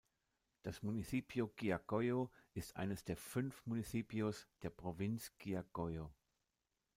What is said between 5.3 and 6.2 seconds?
Quillacollo.